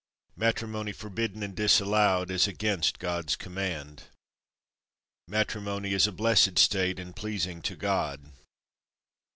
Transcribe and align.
Matrimony 0.35 0.93
forbidden 0.93 1.43
and 1.43 1.55
disallowed 1.55 2.31
is 2.31 2.47
against 2.47 2.97
God's 2.97 3.35
command. 3.35 4.05
Matrimony 5.27 5.93
is 5.93 6.07
a 6.07 6.11
blessed 6.11 6.57
state, 6.57 6.97
and 6.99 7.15
pleasing 7.15 7.61
to 7.61 7.75
God. 7.75 8.31